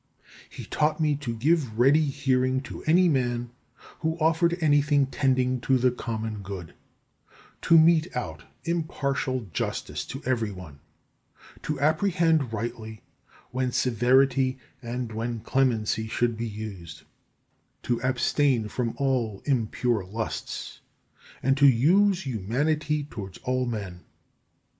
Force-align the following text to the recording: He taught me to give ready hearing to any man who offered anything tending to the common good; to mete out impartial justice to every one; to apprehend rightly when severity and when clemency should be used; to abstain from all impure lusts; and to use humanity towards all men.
He 0.49 0.65
taught 0.65 0.99
me 0.99 1.15
to 1.17 1.35
give 1.35 1.77
ready 1.77 2.03
hearing 2.05 2.61
to 2.61 2.81
any 2.85 3.07
man 3.07 3.51
who 3.99 4.17
offered 4.17 4.57
anything 4.59 5.05
tending 5.05 5.61
to 5.61 5.77
the 5.77 5.91
common 5.91 6.41
good; 6.41 6.73
to 7.61 7.77
mete 7.77 8.07
out 8.17 8.41
impartial 8.63 9.45
justice 9.53 10.03
to 10.05 10.23
every 10.25 10.49
one; 10.51 10.79
to 11.61 11.79
apprehend 11.79 12.51
rightly 12.51 13.03
when 13.51 13.71
severity 13.71 14.57
and 14.81 15.11
when 15.11 15.39
clemency 15.41 16.07
should 16.07 16.35
be 16.35 16.47
used; 16.49 17.03
to 17.83 18.01
abstain 18.01 18.69
from 18.69 18.95
all 18.97 19.43
impure 19.45 20.03
lusts; 20.03 20.79
and 21.43 21.55
to 21.57 21.67
use 21.67 22.25
humanity 22.25 23.03
towards 23.03 23.37
all 23.43 23.67
men. 23.67 23.99